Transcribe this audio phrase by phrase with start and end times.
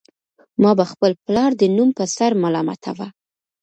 [0.61, 3.07] ما به خپل پلار د نوم په سر ملامتاوه